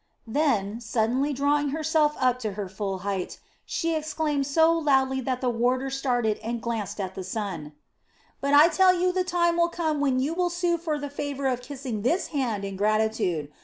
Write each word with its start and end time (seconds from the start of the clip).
Then, 0.25 0.79
suddenly 0.81 1.31
drawing 1.31 1.69
herself 1.69 2.15
up 2.19 2.39
to 2.39 2.53
her 2.53 2.67
full 2.67 2.97
height, 3.05 3.37
she 3.67 3.93
exclaimed 3.93 4.47
so 4.47 4.73
loudly 4.73 5.21
that 5.21 5.41
the 5.41 5.49
warder 5.51 5.91
started 5.91 6.39
and 6.39 6.59
glanced 6.59 6.99
at 6.99 7.13
the 7.13 7.23
sun: 7.23 7.73
"But 8.39 8.55
I 8.55 8.69
tell 8.69 8.95
you 8.99 9.11
the 9.11 9.23
time 9.23 9.57
will 9.57 9.69
come 9.69 9.99
when 10.01 10.19
you 10.19 10.33
will 10.33 10.49
sue 10.49 10.79
for 10.79 10.97
the 10.97 11.11
favor 11.11 11.45
of 11.45 11.61
kissing 11.61 12.01
this 12.01 12.29
hand 12.29 12.65
in 12.65 12.77
gratitude. 12.77 13.51